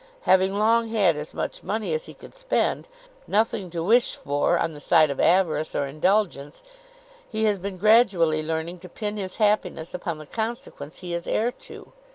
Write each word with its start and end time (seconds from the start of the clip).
Having 0.21 0.55
long 0.55 0.87
had 0.87 1.15
as 1.15 1.31
much 1.31 1.61
money 1.61 1.93
as 1.93 2.05
he 2.05 2.15
could 2.15 2.35
spend, 2.35 2.87
nothing 3.27 3.69
to 3.69 3.83
wish 3.83 4.15
for 4.15 4.57
on 4.57 4.73
the 4.73 4.79
side 4.79 5.11
of 5.11 5.19
avarice 5.19 5.75
or 5.75 5.85
indulgence, 5.85 6.63
he 7.29 7.43
has 7.43 7.59
been 7.59 7.77
gradually 7.77 8.41
learning 8.41 8.79
to 8.79 8.89
pin 8.89 9.17
his 9.17 9.35
happiness 9.35 9.93
upon 9.93 10.17
the 10.17 10.25
consequence 10.25 11.01
he 11.01 11.13
is 11.13 11.27
heir 11.27 11.51
to. 11.51 11.93